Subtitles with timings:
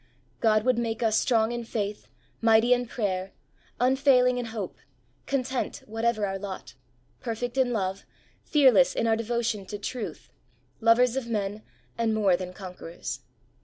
[0.41, 2.07] "God would make us strong in faith,
[2.41, 3.33] mighty in prayer,
[3.79, 4.75] unfailing in hope,
[5.27, 6.73] content whatever our lot,
[7.19, 8.03] perfect in love,
[8.43, 10.31] fearless in our devotion to truth,
[10.79, 11.61] lovers of men
[11.99, 13.19] and more than conquerors.